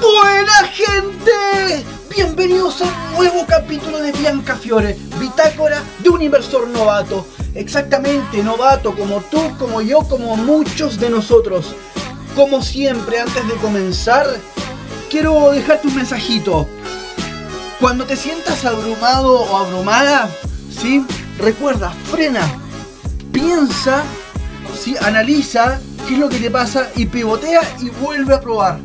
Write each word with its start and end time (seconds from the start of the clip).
¡Buena 0.00 0.52
gente! 0.72 1.84
Bienvenidos 2.08 2.80
a 2.80 2.84
un 2.84 3.16
nuevo 3.16 3.44
capítulo 3.46 3.98
de 4.00 4.12
Bianca 4.12 4.56
Fiore, 4.56 4.96
bitácora 5.18 5.82
de 5.98 6.08
un 6.08 6.22
inversor 6.22 6.66
novato. 6.68 7.26
Exactamente, 7.54 8.42
novato, 8.42 8.94
como 8.96 9.20
tú, 9.20 9.42
como 9.58 9.82
yo, 9.82 10.00
como 10.08 10.36
muchos 10.36 10.98
de 10.98 11.10
nosotros. 11.10 11.74
Como 12.34 12.62
siempre, 12.62 13.20
antes 13.20 13.46
de 13.46 13.54
comenzar, 13.56 14.26
quiero 15.10 15.50
dejarte 15.50 15.88
un 15.88 15.96
mensajito. 15.96 16.68
Cuando 17.80 18.06
te 18.06 18.16
sientas 18.16 18.64
abrumado 18.64 19.40
o 19.40 19.56
abrumada, 19.56 20.30
¿sí? 20.70 21.04
Recuerda, 21.38 21.90
frena, 22.10 22.42
piensa, 23.32 24.02
¿sí? 24.78 24.96
analiza 25.00 25.80
qué 26.06 26.14
es 26.14 26.20
lo 26.20 26.28
que 26.28 26.38
te 26.38 26.50
pasa 26.50 26.90
y 26.94 27.06
pivotea 27.06 27.62
y 27.80 27.90
vuelve 27.90 28.34
a 28.34 28.40
probar. 28.40 28.78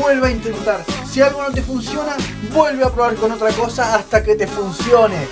Vuelve 0.00 0.28
a 0.28 0.30
intentar. 0.30 0.84
Si 1.10 1.20
algo 1.20 1.42
no 1.42 1.50
te 1.50 1.62
funciona, 1.62 2.16
vuelve 2.52 2.84
a 2.84 2.90
probar 2.90 3.14
con 3.16 3.32
otra 3.32 3.50
cosa 3.50 3.94
hasta 3.94 4.22
que 4.22 4.34
te 4.34 4.46
funcione. 4.46 5.28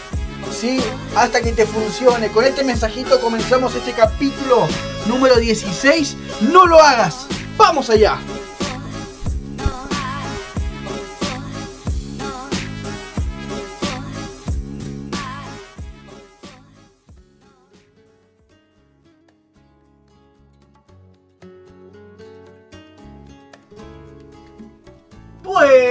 ¿Sí? 0.53 0.81
Hasta 1.17 1.41
que 1.41 1.53
te 1.53 1.67
funcione. 1.67 2.29
Con 2.29 2.45
este 2.45 2.65
mensajito 2.65 3.21
comenzamos 3.21 3.75
este 3.75 3.93
capítulo 3.93 4.67
número 5.07 5.37
16. 5.37 6.17
No 6.53 6.67
lo 6.67 6.81
hagas. 6.81 7.27
Vamos 7.57 7.91
allá. 7.91 8.19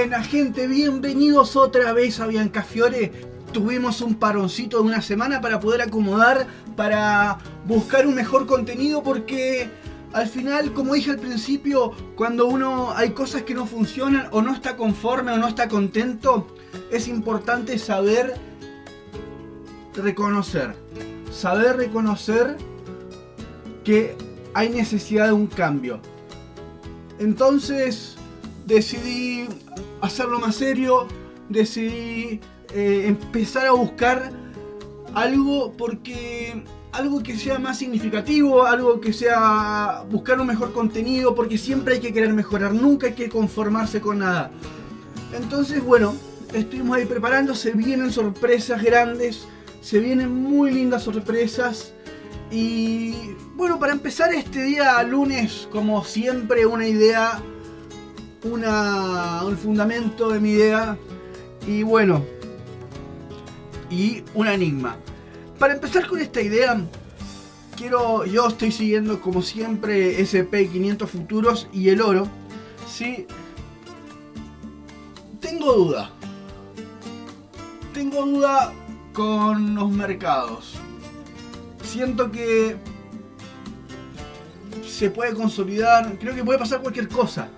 Buena 0.06 0.22
gente, 0.22 0.66
bienvenidos 0.66 1.56
otra 1.56 1.94
vez 1.94 2.20
a 2.20 2.26
Bianca 2.26 2.62
Fiore. 2.62 3.10
Tuvimos 3.54 4.02
un 4.02 4.16
paroncito 4.16 4.76
de 4.76 4.82
una 4.82 5.00
semana 5.00 5.40
para 5.40 5.60
poder 5.60 5.80
acomodar, 5.80 6.46
para 6.76 7.38
buscar 7.66 8.06
un 8.06 8.14
mejor 8.14 8.46
contenido 8.46 9.02
porque 9.02 9.70
al 10.12 10.26
final, 10.26 10.74
como 10.74 10.92
dije 10.92 11.12
al 11.12 11.18
principio, 11.18 11.92
cuando 12.16 12.44
uno 12.44 12.92
hay 12.94 13.12
cosas 13.12 13.44
que 13.44 13.54
no 13.54 13.64
funcionan 13.64 14.28
o 14.30 14.42
no 14.42 14.52
está 14.52 14.76
conforme 14.76 15.32
o 15.32 15.38
no 15.38 15.48
está 15.48 15.68
contento, 15.68 16.54
es 16.92 17.08
importante 17.08 17.78
saber 17.78 18.34
reconocer. 19.94 20.74
Saber 21.32 21.78
reconocer 21.78 22.58
que 23.84 24.14
hay 24.52 24.68
necesidad 24.68 25.28
de 25.28 25.32
un 25.32 25.46
cambio. 25.46 25.98
Entonces 27.18 28.16
decidí 28.66 29.46
hacerlo 30.04 30.38
más 30.38 30.56
serio, 30.56 31.06
decidí 31.48 32.40
eh, 32.74 33.04
empezar 33.06 33.66
a 33.66 33.72
buscar 33.72 34.30
algo 35.14 35.72
porque 35.76 36.64
algo 36.92 37.22
que 37.22 37.36
sea 37.36 37.58
más 37.58 37.78
significativo, 37.78 38.64
algo 38.64 39.00
que 39.00 39.12
sea 39.12 40.04
buscar 40.10 40.40
un 40.40 40.46
mejor 40.46 40.72
contenido, 40.72 41.34
porque 41.34 41.58
siempre 41.58 41.94
hay 41.94 42.00
que 42.00 42.12
querer 42.12 42.32
mejorar, 42.32 42.72
nunca 42.72 43.08
hay 43.08 43.14
que 43.14 43.28
conformarse 43.28 44.00
con 44.00 44.20
nada. 44.20 44.52
Entonces, 45.32 45.82
bueno, 45.82 46.14
estuvimos 46.52 46.96
ahí 46.96 47.04
preparando, 47.04 47.54
se 47.56 47.72
vienen 47.72 48.12
sorpresas 48.12 48.82
grandes, 48.82 49.46
se 49.80 49.98
vienen 49.98 50.32
muy 50.32 50.70
lindas 50.70 51.02
sorpresas. 51.02 51.92
Y 52.52 53.14
bueno, 53.56 53.80
para 53.80 53.92
empezar 53.92 54.32
este 54.32 54.62
día 54.62 55.02
lunes, 55.02 55.68
como 55.72 56.04
siempre, 56.04 56.64
una 56.64 56.86
idea, 56.86 57.42
una, 58.44 59.44
un 59.44 59.56
fundamento 59.56 60.28
de 60.30 60.40
mi 60.40 60.50
idea. 60.50 60.96
Y 61.66 61.82
bueno, 61.82 62.24
y 63.90 64.22
un 64.34 64.46
enigma. 64.48 64.96
Para 65.58 65.74
empezar 65.74 66.06
con 66.06 66.20
esta 66.20 66.40
idea, 66.40 66.80
quiero, 67.76 68.24
yo 68.26 68.48
estoy 68.48 68.72
siguiendo 68.72 69.20
como 69.20 69.42
siempre 69.42 70.18
SP500 70.20 71.06
futuros 71.06 71.68
y 71.72 71.88
el 71.88 72.00
oro. 72.00 72.28
Sí, 72.88 73.26
tengo 75.40 75.72
duda. 75.72 76.10
Tengo 77.92 78.26
duda 78.26 78.72
con 79.12 79.74
los 79.74 79.90
mercados. 79.90 80.74
Siento 81.82 82.30
que 82.30 82.76
se 84.86 85.10
puede 85.10 85.34
consolidar, 85.34 86.18
creo 86.18 86.34
que 86.34 86.44
puede 86.44 86.58
pasar 86.58 86.80
cualquier 86.80 87.08
cosa. 87.08 87.48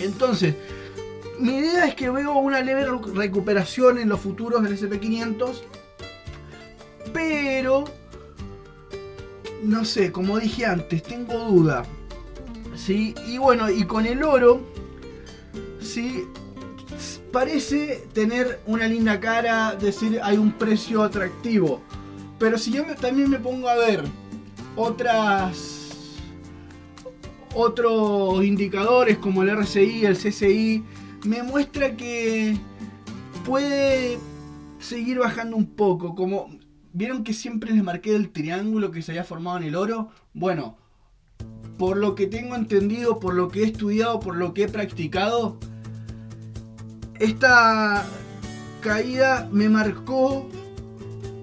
Entonces, 0.00 0.54
mi 1.38 1.56
idea 1.58 1.86
es 1.86 1.94
que 1.94 2.10
veo 2.10 2.32
una 2.34 2.60
leve 2.60 2.86
recu- 2.86 3.12
recuperación 3.14 3.98
en 3.98 4.08
los 4.08 4.20
futuros 4.20 4.62
del 4.62 4.76
SP500, 4.78 5.60
pero 7.12 7.84
no 9.62 9.84
sé, 9.84 10.10
como 10.12 10.38
dije 10.38 10.66
antes, 10.66 11.02
tengo 11.02 11.38
duda. 11.38 11.84
¿Sí? 12.76 13.14
Y 13.26 13.36
bueno, 13.38 13.68
y 13.70 13.84
con 13.84 14.06
el 14.06 14.22
oro, 14.22 14.60
sí, 15.80 16.24
parece 17.30 18.06
tener 18.14 18.60
una 18.66 18.86
linda 18.88 19.20
cara, 19.20 19.74
decir 19.74 20.18
hay 20.22 20.38
un 20.38 20.52
precio 20.52 21.02
atractivo. 21.02 21.82
Pero 22.38 22.56
si 22.56 22.70
yo 22.72 22.84
también 22.98 23.28
me 23.28 23.38
pongo 23.38 23.68
a 23.68 23.74
ver 23.74 24.04
otras 24.76 25.79
otros 27.54 28.44
indicadores 28.44 29.18
como 29.18 29.42
el 29.42 29.56
RSI, 29.56 30.04
el 30.04 30.16
CCI, 30.16 30.84
me 31.24 31.42
muestra 31.42 31.96
que 31.96 32.56
puede 33.44 34.18
seguir 34.78 35.18
bajando 35.18 35.56
un 35.56 35.66
poco. 35.66 36.14
Como 36.14 36.48
vieron 36.92 37.24
que 37.24 37.32
siempre 37.32 37.72
les 37.72 37.82
marqué 37.82 38.14
el 38.14 38.30
triángulo 38.30 38.90
que 38.90 39.02
se 39.02 39.12
había 39.12 39.24
formado 39.24 39.58
en 39.58 39.64
el 39.64 39.76
oro. 39.76 40.08
Bueno, 40.32 40.76
por 41.78 41.96
lo 41.96 42.14
que 42.14 42.26
tengo 42.26 42.54
entendido, 42.56 43.20
por 43.20 43.34
lo 43.34 43.48
que 43.48 43.62
he 43.62 43.66
estudiado, 43.66 44.20
por 44.20 44.36
lo 44.36 44.54
que 44.54 44.64
he 44.64 44.68
practicado, 44.68 45.58
esta 47.18 48.06
caída 48.80 49.48
me 49.52 49.68
marcó 49.68 50.48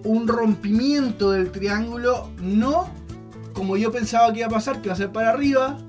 un 0.03 0.27
rompimiento 0.27 1.31
del 1.31 1.51
triángulo, 1.51 2.29
no 2.41 2.89
como 3.53 3.75
yo 3.75 3.91
pensaba 3.91 4.31
que 4.31 4.39
iba 4.39 4.47
a 4.47 4.51
pasar, 4.51 4.81
que 4.81 4.87
iba 4.87 4.93
a 4.93 4.97
ser 4.97 5.11
para 5.11 5.31
arriba, 5.31 5.79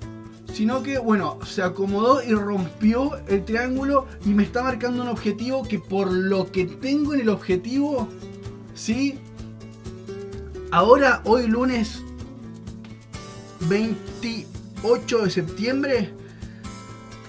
sino 0.52 0.82
que, 0.82 0.98
bueno, 0.98 1.38
se 1.46 1.62
acomodó 1.62 2.22
y 2.22 2.32
rompió 2.32 3.16
el 3.28 3.44
triángulo 3.44 4.06
y 4.24 4.30
me 4.30 4.42
está 4.42 4.62
marcando 4.62 5.02
un 5.02 5.08
objetivo 5.08 5.62
que 5.62 5.78
por 5.78 6.10
lo 6.10 6.50
que 6.50 6.64
tengo 6.64 7.14
en 7.14 7.20
el 7.20 7.28
objetivo, 7.28 8.08
¿sí? 8.74 9.18
Ahora, 10.70 11.22
hoy 11.24 11.46
lunes 11.46 12.02
28 13.68 15.24
de 15.24 15.30
septiembre, 15.30 16.14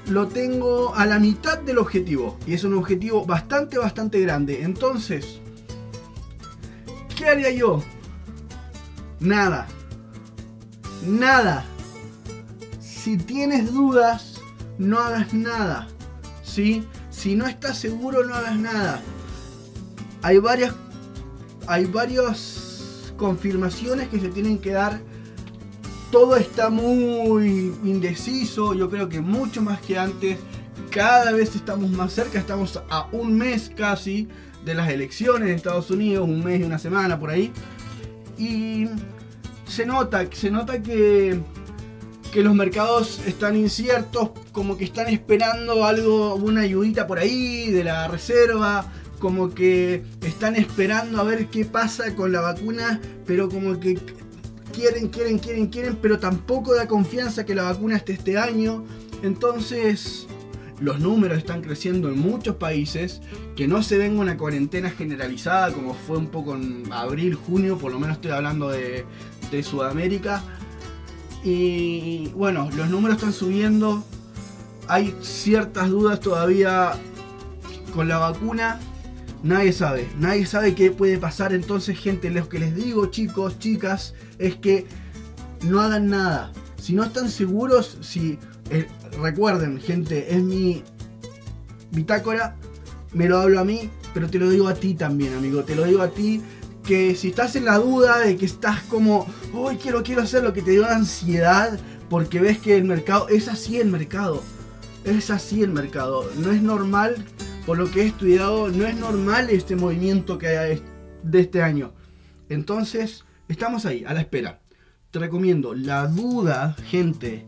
lo 0.10 0.28
tengo 0.28 0.96
a 0.96 1.06
la 1.06 1.20
mitad 1.20 1.60
del 1.60 1.78
objetivo. 1.78 2.38
Y 2.46 2.54
es 2.54 2.64
un 2.64 2.74
objetivo 2.74 3.26
bastante, 3.26 3.78
bastante 3.78 4.20
grande. 4.20 4.64
Entonces, 4.64 5.40
¿qué 7.16 7.28
haría 7.28 7.52
yo? 7.52 7.84
Nada. 9.20 9.68
Nada. 11.06 11.66
Si 13.02 13.16
tienes 13.16 13.72
dudas, 13.72 14.42
no 14.78 15.00
hagas 15.00 15.34
nada. 15.34 15.88
¿Sí? 16.44 16.84
Si 17.10 17.34
no 17.34 17.48
estás 17.48 17.78
seguro, 17.78 18.26
no 18.26 18.36
hagas 18.36 18.58
nada. 18.58 19.02
Hay 20.22 20.38
varias. 20.40 20.76
Hay 21.66 21.86
varias 21.86 23.14
confirmaciones 23.16 24.10
que 24.10 24.20
se 24.20 24.28
tienen 24.28 24.58
que 24.58 24.72
dar. 24.72 25.00
Todo 26.12 26.36
está 26.36 26.70
muy 26.70 27.74
indeciso. 27.86 28.74
Yo 28.74 28.90
creo 28.90 29.08
que 29.08 29.22
mucho 29.22 29.62
más 29.62 29.80
que 29.80 29.98
antes. 29.98 30.38
Cada 30.90 31.32
vez 31.32 31.56
estamos 31.56 31.90
más 31.92 32.12
cerca. 32.12 32.38
Estamos 32.38 32.82
a 32.90 33.08
un 33.14 33.38
mes 33.38 33.72
casi 33.74 34.28
de 34.66 34.74
las 34.74 34.90
elecciones 34.90 35.48
en 35.48 35.56
Estados 35.56 35.90
Unidos. 35.90 36.28
Un 36.28 36.44
mes 36.44 36.60
y 36.60 36.64
una 36.64 36.80
semana 36.80 37.18
por 37.18 37.30
ahí. 37.30 37.54
Y 38.38 38.90
se 39.66 39.86
nota, 39.86 40.26
se 40.34 40.52
nota 40.52 40.82
que, 40.82 41.42
que 42.32 42.44
los 42.44 42.54
mercados 42.54 43.22
están 43.26 43.56
inciertos, 43.56 44.32
como 44.52 44.78
que 44.78 44.86
están 44.86 45.08
esperando 45.08 45.86
algo, 45.86 46.36
una 46.36 46.62
ayudita 46.62 47.08
por 47.08 47.20
ahí 47.20 47.72
de 47.72 47.84
la 47.84 48.08
reserva, 48.08 48.92
como 49.20 49.54
que 49.54 50.04
están 50.22 50.56
esperando 50.56 51.20
a 51.20 51.24
ver 51.24 51.48
qué 51.48 51.66
pasa 51.66 52.16
con 52.16 52.32
la 52.32 52.42
vacuna, 52.42 53.02
pero 53.26 53.50
como 53.50 53.80
que 53.80 54.00
quieren, 54.74 55.10
quieren, 55.10 55.40
quieren, 55.40 55.68
quieren, 55.68 55.98
pero 56.02 56.20
tampoco 56.20 56.76
da 56.76 56.88
confianza 56.88 57.46
que 57.46 57.56
la 57.56 57.64
vacuna 57.64 57.98
esté 57.98 58.14
este 58.14 58.38
año. 58.38 58.86
Entonces, 59.24 60.28
los 60.80 61.00
números 61.00 61.38
están 61.38 61.62
creciendo 61.62 62.10
en 62.10 62.20
muchos 62.20 62.56
países, 62.56 63.22
que 63.56 63.68
no 63.68 63.84
se 63.84 63.98
venga 63.98 64.22
una 64.22 64.38
cuarentena 64.38 64.90
generalizada 64.90 65.74
como 65.74 65.94
fue 65.94 66.18
un 66.18 66.28
poco 66.28 66.56
en 66.56 66.84
abril, 66.92 67.36
junio, 67.36 67.78
por 67.78 67.92
lo 67.92 68.00
menos 68.00 68.18
estoy 68.18 68.32
hablando 68.32 68.70
de, 68.70 69.06
de 69.52 69.64
Sudamérica. 69.64 70.44
Y 71.44 72.28
bueno, 72.30 72.70
los 72.76 72.90
números 72.90 73.18
están 73.18 73.34
subiendo, 73.34 74.04
hay 74.88 75.16
ciertas 75.22 75.90
dudas 75.90 76.20
todavía 76.20 76.92
con 77.94 78.08
la 78.08 78.18
vacuna. 78.18 78.80
Nadie 79.42 79.72
sabe, 79.72 80.10
nadie 80.20 80.46
sabe 80.46 80.76
qué 80.76 80.92
puede 80.92 81.18
pasar. 81.18 81.54
Entonces, 81.54 81.98
gente, 81.98 82.30
lo 82.30 82.50
que 82.50 82.60
les 82.60 82.76
digo, 82.76 83.06
chicos, 83.06 83.58
chicas, 83.58 84.14
es 84.38 84.58
que 84.58 84.86
no 85.66 85.80
hagan 85.80 86.10
nada. 86.10 86.52
Si 86.82 86.94
no 86.94 87.04
están 87.04 87.30
seguros, 87.30 87.98
si 88.02 88.38
eh, 88.70 88.88
recuerden, 89.22 89.80
gente, 89.80 90.36
es 90.36 90.44
mi 90.44 90.84
bitácora, 91.92 92.56
me 93.14 93.30
lo 93.30 93.40
hablo 93.40 93.60
a 93.60 93.64
mí, 93.64 93.90
pero 94.14 94.30
te 94.30 94.40
lo 94.40 94.50
digo 94.50 94.68
a 94.68 94.74
ti 94.74 94.94
también, 94.94 95.34
amigo. 95.34 95.64
Te 95.64 95.76
lo 95.76 95.86
digo 95.86 96.02
a 96.02 96.10
ti 96.10 96.42
que 96.90 97.14
si 97.14 97.28
estás 97.28 97.56
en 97.56 97.66
la 97.66 97.78
duda 97.78 98.18
de 98.18 98.36
que 98.36 98.48
estás 98.48 98.82
como, 98.86 99.28
uy, 99.54 99.78
quiero, 99.78 100.02
quiero 100.02 100.24
hacer 100.24 100.42
lo 100.42 100.54
que 100.54 100.64
te 100.64 100.72
dio 100.72 100.90
ansiedad, 100.90 101.80
porque 102.10 102.40
ves 102.40 102.58
que 102.58 102.76
el 102.76 102.84
mercado, 102.84 103.30
es 103.30 103.48
así 103.48 103.78
el 103.78 103.90
mercado, 103.92 104.42
es 105.04 105.30
así 105.30 105.62
el 105.62 105.70
mercado. 105.70 106.28
No 106.38 106.50
es 106.50 106.64
normal, 106.64 107.24
por 107.68 107.78
lo 107.78 107.92
que 107.92 108.02
he 108.02 108.06
estudiado, 108.08 108.70
no 108.70 108.88
es 108.88 108.96
normal 108.96 109.52
este 109.52 109.76
movimiento 109.76 110.40
que 110.40 110.48
hay 110.48 110.82
de 111.22 111.42
este 111.42 111.62
año. 111.62 111.94
Entonces, 112.50 113.24
estamos 113.48 113.86
ahí, 113.86 114.04
a 114.04 114.16
la 114.16 114.22
espera. 114.22 114.60
Te 115.12 115.20
recomiendo, 115.20 115.76
la 115.76 116.08
duda, 116.08 116.76
gente, 116.88 117.46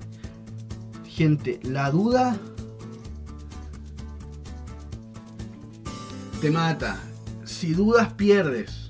gente, 1.04 1.60
la 1.64 1.90
duda 1.90 2.38
te 6.40 6.52
mata. 6.52 7.00
Si 7.44 7.74
dudas, 7.74 8.14
pierdes. 8.14 8.81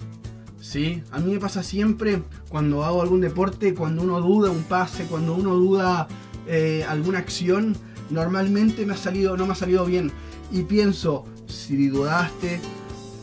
¿Sí? 0.72 1.04
A 1.12 1.20
mí 1.20 1.34
me 1.34 1.38
pasa 1.38 1.64
siempre 1.64 2.24
cuando 2.48 2.86
hago 2.86 3.02
algún 3.02 3.20
deporte, 3.20 3.76
cuando 3.76 4.04
uno 4.04 4.22
duda 4.22 4.52
un 4.52 4.64
pase, 4.64 5.04
cuando 5.04 5.36
uno 5.36 5.54
duda 5.56 6.08
eh, 6.48 6.86
alguna 6.88 7.20
acción, 7.20 7.76
normalmente 8.10 8.86
me 8.86 8.94
ha 8.94 8.96
salido, 8.96 9.36
no 9.36 9.46
me 9.46 9.52
ha 9.52 9.56
salido 9.56 9.86
bien. 9.86 10.14
Y 10.50 10.64
pienso, 10.64 11.26
si 11.46 11.90
dudaste, 11.90 12.62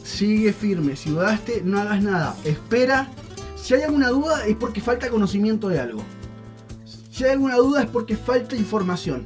sigue 0.05 0.53
firme. 0.53 0.95
Si 0.95 1.09
dudaste, 1.09 1.63
no 1.65 1.81
hagas 1.81 2.03
nada. 2.03 2.37
Espera. 2.45 3.09
Si 3.57 3.73
hay 3.73 3.81
alguna 3.81 4.11
duda 4.11 4.45
es 4.47 4.55
porque 4.55 4.83
falta 4.83 5.09
conocimiento 5.09 5.71
de 5.71 5.81
algo. 5.81 6.03
Si 7.11 7.25
hay 7.25 7.31
alguna 7.31 7.57
duda 7.57 7.83
es 7.83 7.89
porque 7.89 8.19
falta 8.19 8.57
información. 8.57 9.25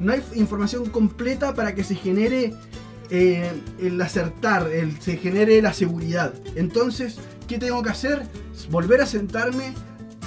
No 0.00 0.14
hay 0.14 0.22
información 0.34 0.88
completa 0.88 1.52
para 1.52 1.74
que 1.74 1.84
se 1.84 1.94
genere 1.94 2.54
eh, 3.10 3.50
el 3.80 4.00
acertar, 4.00 4.70
el, 4.70 5.00
se 5.00 5.16
genere 5.16 5.60
la 5.62 5.72
seguridad. 5.72 6.34
Entonces, 6.54 7.18
¿qué 7.46 7.58
tengo 7.58 7.82
que 7.82 7.90
hacer? 7.90 8.22
Volver 8.70 9.00
a 9.00 9.06
sentarme, 9.06 9.74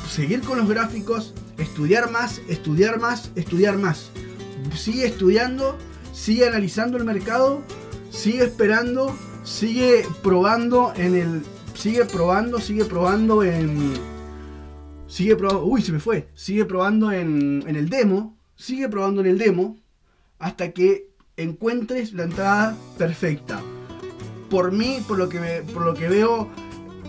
seguir 0.10 0.42
con 0.42 0.57
los 0.57 0.69
gráficos, 0.69 1.33
estudiar 1.57 2.10
más, 2.10 2.42
estudiar 2.48 3.00
más, 3.00 3.31
estudiar 3.36 3.78
más. 3.78 4.12
Sigue 4.75 5.06
estudiando, 5.06 5.78
sigue 6.13 6.48
analizando 6.48 6.98
el 6.98 7.04
mercado, 7.04 7.62
sigue 8.10 8.44
esperando, 8.44 9.16
sigue 9.44 10.06
probando 10.24 10.94
en 10.95 11.16
el. 11.16 11.42
Sigue 11.74 12.06
probando, 12.06 12.60
sigue 12.60 12.86
probando 12.86 13.44
en 13.44 13.94
Sigue 15.12 15.36
probando. 15.36 15.66
Uy, 15.66 15.81
se 15.81 15.92
me 15.92 16.00
fue. 16.00 16.30
Sigue 16.36 16.63
probando 16.63 17.12
en, 17.12 17.66
el 17.68 17.89
demo. 17.89 18.38
Sigue 18.56 18.88
probando 18.88 19.19
en 19.19 19.27
el 19.27 19.38
demo. 19.38 19.77
Hasta 20.39 20.72
que 20.72 21.11
encuentres 21.38 22.13
la 22.13 22.24
entrada 22.24 22.75
perfecta. 22.98 23.62
Por 24.50 24.72
mí, 24.72 25.00
por 25.07 25.18
lo 25.18 25.30
que, 25.30 25.63
por 25.74 25.86
lo 25.86 25.94
que 25.94 26.10
veo 26.10 26.50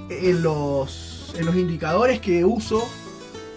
en 0.08 0.42
los, 0.42 1.34
en 1.36 1.46
los 1.46 1.56
indicadores 1.56 2.20
que 2.20 2.44
uso, 2.44 2.88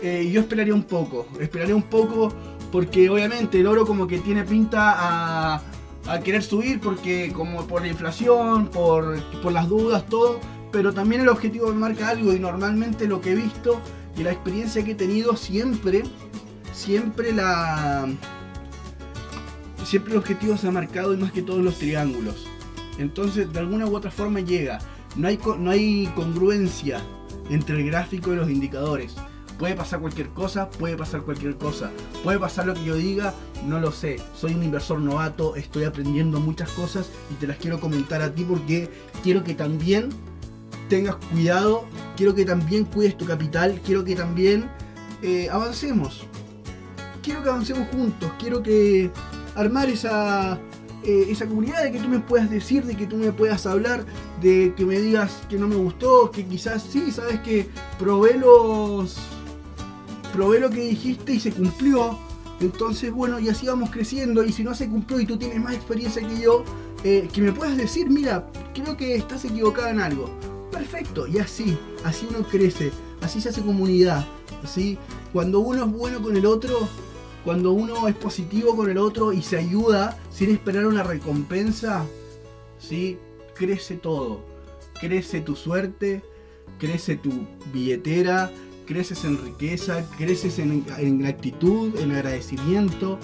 eh, 0.02 0.30
yo 0.32 0.42
esperaría 0.42 0.74
un 0.74 0.84
poco. 0.84 1.28
Esperaría 1.40 1.76
un 1.76 1.84
poco 1.84 2.34
porque 2.72 3.10
obviamente 3.10 3.60
el 3.60 3.68
oro 3.68 3.86
como 3.86 4.08
que 4.08 4.20
tiene 4.20 4.44
pinta 4.44 4.96
a, 4.98 5.62
a 6.08 6.20
querer 6.20 6.44
subir 6.44 6.80
porque 6.80 7.32
como 7.34 7.66
por 7.68 7.82
la 7.82 7.88
inflación, 7.88 8.68
por, 8.68 9.22
por 9.42 9.52
las 9.52 9.70
dudas, 9.70 10.06
todo. 10.08 10.40
Pero 10.72 10.94
también 10.94 11.22
el 11.22 11.30
objetivo 11.30 11.68
me 11.68 11.76
marca 11.76 12.10
algo 12.10 12.34
y 12.34 12.40
normalmente 12.40 13.08
lo 13.08 13.22
que 13.22 13.32
he 13.32 13.36
visto 13.36 13.80
y 14.18 14.24
la 14.24 14.32
experiencia 14.32 14.84
que 14.84 14.92
he 14.92 14.96
tenido 14.96 15.36
siempre, 15.36 16.04
siempre 16.74 17.32
la... 17.32 18.08
Siempre 19.86 20.14
el 20.14 20.20
objetivo 20.20 20.58
se 20.58 20.68
ha 20.68 20.72
marcado 20.72 21.14
y 21.14 21.18
más 21.18 21.32
que 21.32 21.44
todo 21.44 21.58
en 21.58 21.66
los 21.66 21.78
triángulos. 21.78 22.48
Entonces, 22.98 23.54
de 23.54 23.60
alguna 23.60 23.86
u 23.86 23.96
otra 23.96 24.10
forma 24.10 24.40
llega. 24.40 24.80
No 25.16 25.28
hay, 25.28 25.40
no 25.60 25.70
hay 25.70 26.12
congruencia 26.16 27.02
entre 27.50 27.78
el 27.78 27.86
gráfico 27.86 28.34
y 28.34 28.36
los 28.36 28.50
indicadores. 28.50 29.16
Puede 29.60 29.76
pasar 29.76 30.02
cualquier 30.02 30.30
cosa, 30.30 30.70
puede 30.70 30.98
pasar 30.98 31.22
cualquier 31.22 31.56
cosa. 31.58 31.92
Puede 32.24 32.40
pasar 32.40 32.66
lo 32.66 32.74
que 32.74 32.84
yo 32.84 32.96
diga, 32.96 33.34
no 33.66 33.80
lo 33.80 33.92
sé. 33.92 34.18
Soy 34.36 34.56
un 34.56 34.64
inversor 34.64 35.00
novato, 35.00 35.56
estoy 35.56 35.84
aprendiendo 35.84 36.40
muchas 36.40 36.70
cosas 36.72 37.10
y 37.32 37.36
te 37.36 37.46
las 37.46 37.58
quiero 37.58 37.80
comentar 37.80 38.24
a 38.24 38.34
ti 38.34 38.44
porque 38.44 38.90
quiero 39.24 39.44
que 39.44 39.54
también 39.54 40.10
tengas 40.90 41.16
cuidado, 41.32 41.86
quiero 42.18 42.34
que 42.34 42.44
también 42.44 42.86
cuides 42.86 43.18
tu 43.18 43.26
capital, 43.26 43.80
quiero 43.86 44.04
que 44.04 44.16
también 44.16 44.68
eh, 45.22 45.48
avancemos. 45.52 46.26
Quiero 47.22 47.44
que 47.44 47.50
avancemos 47.50 47.88
juntos, 47.90 48.32
quiero 48.38 48.62
que 48.62 49.10
armar 49.56 49.90
esa, 49.90 50.60
eh, 51.04 51.28
esa 51.30 51.48
comunidad 51.48 51.84
de 51.84 51.92
que 51.92 52.00
tú 52.00 52.08
me 52.08 52.20
puedas 52.20 52.50
decir, 52.50 52.84
de 52.86 52.96
que 52.96 53.08
tú 53.08 53.18
me 53.18 53.32
puedas 53.32 53.66
hablar, 53.66 54.06
de 54.42 54.74
que 54.76 54.86
me 54.86 55.00
digas 55.00 55.42
que 55.50 55.58
no 55.58 55.68
me 55.68 55.76
gustó, 55.76 56.32
que 56.32 56.46
quizás 56.46 56.84
sí, 56.84 57.12
sabes 57.12 57.40
que 57.42 57.68
probé 57.98 58.38
los. 58.38 59.18
probé 60.34 60.60
lo 60.60 60.70
que 60.70 60.82
dijiste 60.82 61.34
y 61.34 61.40
se 61.40 61.52
cumplió. 61.52 62.18
Entonces, 62.60 63.12
bueno, 63.12 63.40
y 63.40 63.50
así 63.50 63.68
vamos 63.68 63.90
creciendo. 63.90 64.44
Y 64.44 64.52
si 64.52 64.64
no 64.64 64.74
se 64.74 64.90
cumplió 64.90 65.20
y 65.20 65.26
tú 65.26 65.38
tienes 65.38 65.60
más 65.62 65.74
experiencia 65.74 66.26
que 66.26 66.40
yo, 66.40 66.64
eh, 67.04 67.28
que 67.32 67.42
me 67.42 67.52
puedas 67.52 67.78
decir, 67.78 68.10
mira, 68.10 68.50
creo 68.74 68.96
que 68.96 69.16
estás 69.16 69.44
equivocada 69.46 69.90
en 69.90 70.00
algo 70.00 70.30
perfecto. 70.76 71.28
Y 71.28 71.40
así, 71.40 71.78
así 72.04 72.28
uno 72.30 72.46
crece, 72.48 72.92
así 73.22 73.42
se 73.42 73.50
hace 73.50 73.62
comunidad. 73.62 74.26
Así, 74.64 74.98
cuando 75.34 75.60
uno 75.60 75.86
es 75.86 75.92
bueno 75.92 76.22
con 76.22 76.36
el 76.36 76.46
otro, 76.46 76.88
cuando 77.46 77.72
uno 77.72 78.08
es 78.10 78.16
positivo 78.16 78.76
con 78.76 78.90
el 78.90 78.98
otro 78.98 79.32
y 79.32 79.42
se 79.42 79.58
ayuda 79.58 80.18
sin 80.32 80.50
esperar 80.50 80.86
una 80.86 81.04
recompensa, 81.04 82.06
¿sí? 82.80 83.18
crece 83.56 83.96
todo. 83.96 84.44
Crece 85.00 85.40
tu 85.40 85.56
suerte, 85.56 86.24
crece 86.80 87.16
tu 87.16 87.32
billetera, 87.72 88.52
creces 88.86 89.24
en 89.24 89.42
riqueza, 89.42 90.06
creces 90.18 90.60
en, 90.60 90.86
en 90.98 91.26
actitud, 91.26 91.98
en 92.00 92.12
agradecimiento, 92.12 93.20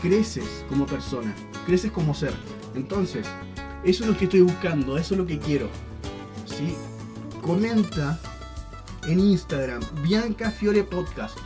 creces 0.00 0.64
como 0.68 0.86
persona, 0.86 1.34
creces 1.66 1.90
como 1.90 2.14
ser. 2.14 2.34
Entonces, 2.74 3.26
eso 3.82 4.04
es 4.04 4.10
lo 4.10 4.16
que 4.16 4.24
estoy 4.24 4.42
buscando, 4.42 4.98
eso 4.98 5.14
es 5.14 5.18
lo 5.18 5.26
que 5.26 5.38
quiero. 5.38 5.68
¿sí? 6.44 6.76
comenta 7.42 8.20
en 9.08 9.18
Instagram, 9.18 9.82
Bianca 10.02 10.50
Fiore 10.50 10.84
Podcast. 10.84 11.36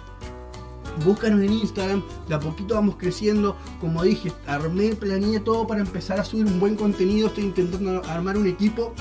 Búscanos 1.05 1.43
en 1.43 1.53
Instagram, 1.53 2.03
de 2.29 2.35
a 2.35 2.41
poquito 2.41 2.75
vamos 2.75 2.97
creciendo. 2.97 3.57
Como 3.81 4.03
dije, 4.03 4.33
armé, 4.47 4.95
planeé 4.95 5.41
todo 5.41 5.67
para 5.67 5.81
empezar 5.81 6.19
a 6.19 6.25
subir 6.25 6.47
un 6.47 6.59
buen 6.59 6.77
contenido. 6.77 7.29
Estoy 7.29 7.45
intentando 7.45 8.03
armar 8.05 8.37
un 8.37 8.47
equipo 8.47 8.95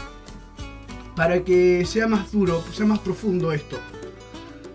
para 1.15 1.43
que 1.43 1.85
sea 1.85 2.07
más 2.07 2.31
duro, 2.31 2.61
sea 2.73 2.85
más 2.85 2.99
profundo 2.99 3.51
esto. 3.51 3.77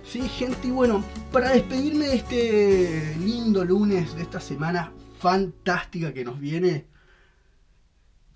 Sí, 0.02 0.22
gente, 0.28 0.68
y 0.68 0.70
bueno, 0.70 1.04
para 1.30 1.52
despedirme 1.52 2.06
de 2.06 2.16
este 2.16 3.16
lindo 3.20 3.64
lunes, 3.64 4.16
de 4.16 4.22
esta 4.22 4.40
semana 4.40 4.92
fantástica 5.20 6.12
que 6.12 6.24
nos 6.24 6.40
viene, 6.40 6.86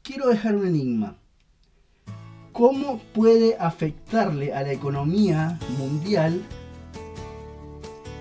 quiero 0.02 0.28
dejar 0.28 0.54
un 0.54 0.66
enigma. 0.66 1.16
¿Cómo 2.52 3.00
puede 3.12 3.56
afectarle 3.58 4.54
a 4.54 4.62
la 4.62 4.72
economía 4.72 5.58
mundial 5.76 6.40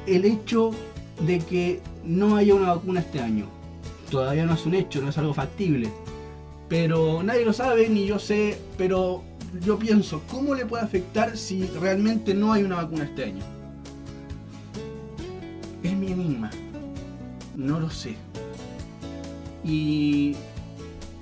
el 0.07 0.25
hecho 0.25 0.72
de 1.25 1.39
que 1.39 1.81
no 2.03 2.36
haya 2.36 2.55
una 2.55 2.74
vacuna 2.75 3.00
este 3.01 3.19
año? 3.19 3.48
Todavía 4.10 4.45
no 4.45 4.53
es 4.53 4.65
un 4.65 4.75
hecho, 4.75 5.01
no 5.01 5.10
es 5.10 5.17
algo 5.17 5.33
factible. 5.33 5.89
Pero 6.69 7.24
nadie 7.24 7.45
lo 7.45 7.53
sabe, 7.53 7.89
ni 7.89 8.05
yo 8.05 8.19
sé, 8.19 8.57
pero 8.77 9.24
yo 9.62 9.77
pienso, 9.77 10.22
¿cómo 10.29 10.55
le 10.55 10.65
puede 10.65 10.83
afectar 10.83 11.38
si 11.38 11.65
realmente 11.79 12.33
no 12.33 12.53
hay 12.53 12.63
una 12.63 12.77
vacuna 12.77 13.03
este 13.05 13.25
año? 13.25 13.43
Es 15.83 15.93
mi 15.93 16.12
enigma. 16.12 16.50
No 17.55 17.79
lo 17.79 17.89
sé. 17.89 18.15
Y 19.63 20.36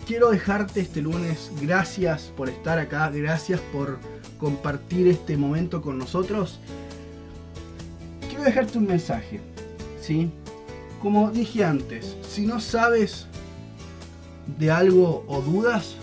quiero 0.05 0.31
dejarte 0.31 0.81
este 0.81 1.01
lunes. 1.01 1.51
Gracias 1.61 2.31
por 2.35 2.49
estar 2.49 2.79
acá, 2.79 3.09
gracias 3.09 3.59
por 3.73 3.99
compartir 4.39 5.07
este 5.07 5.37
momento 5.37 5.81
con 5.81 5.97
nosotros. 5.97 6.59
Quiero 8.41 8.55
dejarte 8.55 8.77
un 8.79 8.87
mensaje, 8.87 9.39
¿sí? 10.01 10.31
como 10.99 11.29
dije 11.29 11.63
antes, 11.63 12.17
si 12.27 12.47
no 12.47 12.59
sabes 12.59 13.27
de 14.57 14.71
algo 14.71 15.23
o 15.27 15.43
dudas, 15.43 15.95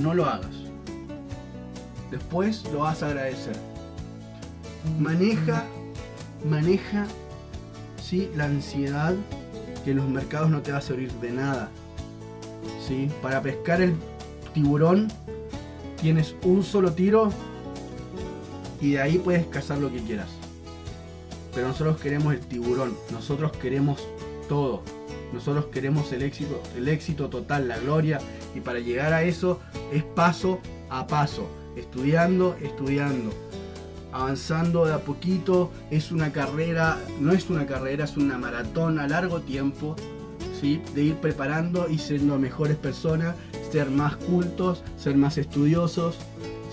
no 0.00 0.14
lo 0.14 0.24
hagas. 0.24 0.56
Después 2.10 2.64
lo 2.72 2.78
vas 2.78 3.02
a 3.02 3.08
agradecer. 3.08 3.54
Maneja, 4.98 5.64
maneja, 6.48 7.06
sí, 8.02 8.30
la 8.34 8.46
ansiedad 8.46 9.14
que 9.84 9.90
en 9.90 9.98
los 9.98 10.08
mercados 10.08 10.48
no 10.48 10.62
te 10.62 10.72
va 10.72 10.78
a 10.78 10.80
servir 10.80 11.12
de 11.20 11.30
nada. 11.30 11.68
¿sí? 12.88 13.10
Para 13.20 13.42
pescar 13.42 13.82
el 13.82 13.96
tiburón 14.54 15.08
tienes 16.00 16.34
un 16.42 16.62
solo 16.62 16.94
tiro 16.94 17.30
y 18.84 18.90
de 18.90 19.00
ahí 19.00 19.16
puedes 19.16 19.46
cazar 19.46 19.78
lo 19.78 19.90
que 19.90 20.00
quieras. 20.00 20.28
Pero 21.54 21.68
nosotros 21.68 21.98
queremos 21.98 22.34
el 22.34 22.40
tiburón, 22.40 22.94
nosotros 23.12 23.52
queremos 23.52 24.06
todo. 24.46 24.82
Nosotros 25.32 25.66
queremos 25.72 26.12
el 26.12 26.20
éxito, 26.20 26.62
el 26.76 26.88
éxito 26.88 27.30
total, 27.30 27.66
la 27.66 27.78
gloria. 27.78 28.18
Y 28.54 28.60
para 28.60 28.80
llegar 28.80 29.14
a 29.14 29.22
eso 29.22 29.58
es 29.90 30.04
paso 30.04 30.60
a 30.90 31.06
paso. 31.06 31.48
Estudiando, 31.76 32.56
estudiando. 32.62 33.30
Avanzando 34.12 34.84
de 34.84 34.92
a 34.92 34.98
poquito. 34.98 35.72
Es 35.90 36.12
una 36.12 36.30
carrera, 36.30 36.98
no 37.20 37.32
es 37.32 37.48
una 37.48 37.66
carrera, 37.66 38.04
es 38.04 38.18
una 38.18 38.36
maratón 38.36 38.98
a 38.98 39.08
largo 39.08 39.40
tiempo. 39.40 39.96
¿sí? 40.60 40.82
De 40.94 41.04
ir 41.04 41.14
preparando 41.16 41.88
y 41.88 41.96
siendo 41.96 42.38
mejores 42.38 42.76
personas. 42.76 43.34
Ser 43.72 43.90
más 43.90 44.16
cultos, 44.16 44.82
ser 44.98 45.16
más 45.16 45.38
estudiosos. 45.38 46.18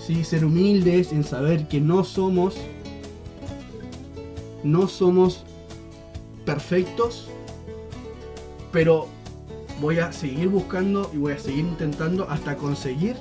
¿Sí? 0.06 0.24
Ser 0.24 0.44
humildes 0.44 1.12
en 1.12 1.24
saber 1.24 1.68
que 1.68 1.80
no 1.80 2.04
somos 2.04 2.56
no 4.62 4.86
somos 4.86 5.44
perfectos, 6.44 7.28
pero 8.70 9.08
voy 9.80 9.98
a 9.98 10.12
seguir 10.12 10.48
buscando 10.48 11.10
y 11.12 11.18
voy 11.18 11.32
a 11.32 11.38
seguir 11.38 11.64
intentando 11.64 12.28
hasta 12.30 12.56
conseguir 12.56 13.16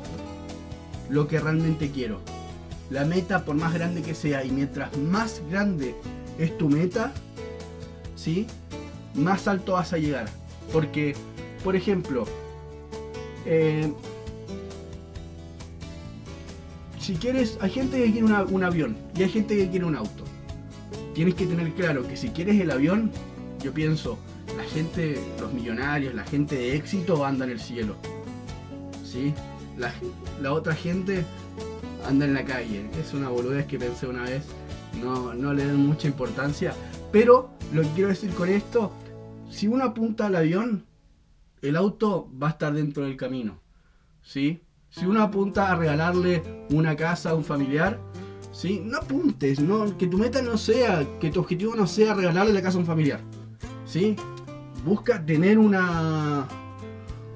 lo 1.09 1.27
que 1.27 1.39
realmente 1.39 1.89
quiero. 1.89 2.19
La 2.89 3.05
meta, 3.05 3.45
por 3.45 3.55
más 3.55 3.73
grande 3.73 4.01
que 4.01 4.13
sea, 4.13 4.43
y 4.43 4.51
mientras 4.51 4.95
más 4.97 5.41
grande 5.49 5.95
es 6.37 6.57
tu 6.57 6.69
meta, 6.69 7.11
¿sí? 8.15 8.47
más 9.15 9.47
alto 9.47 9.73
vas 9.73 9.93
a 9.93 9.97
llegar. 9.97 10.27
Porque, 10.71 11.15
por 11.63 11.75
ejemplo, 11.75 12.25
eh, 13.45 13.91
si 17.01 17.15
quieres, 17.15 17.57
hay 17.59 17.71
gente 17.71 17.97
que 17.97 18.11
quiere 18.11 18.25
un 18.25 18.63
avión 18.63 18.95
y 19.17 19.23
hay 19.23 19.29
gente 19.29 19.57
que 19.57 19.69
quiere 19.69 19.85
un 19.85 19.95
auto 19.95 20.23
tienes 21.13 21.35
que 21.35 21.45
tener 21.45 21.73
claro 21.73 22.07
que 22.07 22.17
si 22.17 22.29
quieres 22.29 22.59
el 22.59 22.71
avión, 22.71 23.11
yo 23.61 23.73
pienso, 23.73 24.17
la 24.57 24.63
gente, 24.63 25.19
los 25.39 25.53
millonarios, 25.53 26.13
la 26.13 26.23
gente 26.23 26.55
de 26.55 26.75
éxito 26.75 27.25
anda 27.25 27.45
en 27.45 27.51
el 27.51 27.59
cielo. 27.59 27.95
¿Sí? 29.03 29.33
La, 29.77 30.53
otra 30.53 30.73
gente 30.73 31.25
anda 32.07 32.25
en 32.25 32.33
la 32.33 32.45
calle. 32.45 32.89
Es 32.99 33.13
una 33.13 33.29
boludez 33.29 33.65
que 33.65 33.77
pensé 33.77 34.07
una 34.07 34.23
vez. 34.23 34.45
No, 35.01 35.33
no 35.33 35.53
le 35.53 35.65
den 35.65 35.77
mucha 35.77 36.07
importancia. 36.07 36.73
Pero 37.11 37.51
lo 37.73 37.81
que 37.81 37.89
quiero 37.89 38.09
decir 38.09 38.31
con 38.31 38.49
esto, 38.49 38.91
si 39.49 39.67
uno 39.67 39.83
apunta 39.83 40.27
al 40.27 40.35
avión, 40.35 40.85
el 41.61 41.75
auto 41.75 42.29
va 42.41 42.47
a 42.47 42.51
estar 42.51 42.73
dentro 42.73 43.03
del 43.03 43.17
camino. 43.17 43.59
¿Sí? 44.23 44.61
Si 44.91 45.05
uno 45.05 45.23
apunta 45.23 45.71
a 45.71 45.75
regalarle 45.75 46.43
una 46.69 46.97
casa 46.97 47.29
a 47.29 47.33
un 47.33 47.45
familiar, 47.45 47.97
¿sí? 48.51 48.81
No 48.83 48.97
apuntes, 48.97 49.61
no, 49.61 49.97
que 49.97 50.05
tu 50.05 50.17
meta 50.17 50.41
no 50.41 50.57
sea, 50.57 51.07
que 51.21 51.31
tu 51.31 51.39
objetivo 51.39 51.75
no 51.75 51.87
sea 51.87 52.13
regalarle 52.13 52.51
la 52.51 52.61
casa 52.61 52.75
a 52.75 52.81
un 52.81 52.85
familiar, 52.85 53.21
¿sí? 53.85 54.17
Busca 54.83 55.25
tener 55.25 55.57
una 55.57 56.45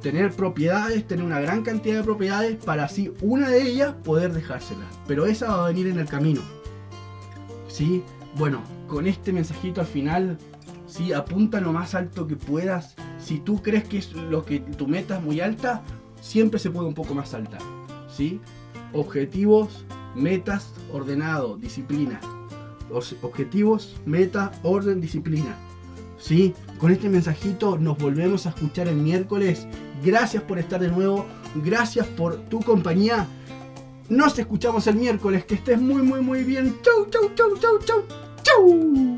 tener 0.02 0.32
propiedades, 0.34 1.08
tener 1.08 1.26
una 1.26 1.40
gran 1.40 1.64
cantidad 1.64 1.96
de 1.96 2.04
propiedades 2.04 2.64
para 2.64 2.84
así 2.84 3.12
una 3.22 3.50
de 3.50 3.62
ellas 3.62 3.96
poder 4.04 4.34
dejársela. 4.34 4.86
Pero 5.08 5.26
esa 5.26 5.48
va 5.48 5.66
a 5.66 5.68
venir 5.70 5.88
en 5.88 5.98
el 5.98 6.08
camino. 6.08 6.42
¿Sí? 7.68 8.04
Bueno, 8.38 8.62
con 8.88 9.08
este 9.08 9.32
mensajito 9.34 9.82
al 9.82 9.88
final, 9.88 10.38
¿sí? 10.86 11.14
Apunta 11.14 11.62
lo 11.62 11.72
más 11.72 11.96
alto 11.96 12.28
que 12.28 12.36
puedas. 12.36 12.96
Si 13.18 13.40
tú 13.40 13.64
crees 13.64 13.86
que 13.86 13.98
es 13.98 14.14
lo 14.14 14.46
que 14.46 14.60
tu 14.60 14.88
meta 14.88 15.18
es 15.18 15.24
muy 15.24 15.40
alta, 15.40 15.82
siempre 16.26 16.60
se 16.60 16.72
puede 16.72 16.88
un 16.88 16.94
poco 16.94 17.14
más 17.14 17.34
alta. 17.34 17.58
¿Sí? 18.10 18.40
Objetivos 18.94 19.86
metas, 20.16 20.74
ordenado, 20.92 21.58
disciplina. 21.58 22.20
objetivos, 23.22 23.96
meta, 24.06 24.52
orden, 24.64 25.02
disciplina. 25.02 25.56
¿Sí? 26.18 26.54
Con 26.80 26.92
este 26.92 27.10
mensajito 27.10 27.78
nos 27.78 27.98
volvemos 27.98 28.46
a 28.46 28.50
escuchar 28.50 28.88
el 28.88 28.96
miércoles. 28.96 29.68
Gracias 30.04 30.42
por 30.44 30.58
estar 30.58 30.80
de 30.80 30.90
nuevo. 30.90 31.26
Gracias 31.64 32.08
por 32.08 32.38
tu 32.50 32.60
compañía. 32.62 33.28
Nos 34.10 34.38
escuchamos 34.40 34.88
el 34.88 34.96
miércoles. 34.96 35.46
Que 35.46 35.56
estés 35.56 35.80
muy, 35.80 36.02
muy, 36.02 36.22
muy 36.22 36.44
bien. 36.44 36.76
Chau, 36.82 37.08
chau, 37.10 37.32
chau, 37.36 37.58
chau, 37.60 37.80
chau. 37.86 38.04
Chau. 38.44 39.15